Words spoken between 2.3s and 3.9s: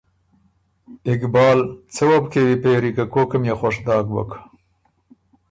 کېوی پېری که کوکه ميې خوش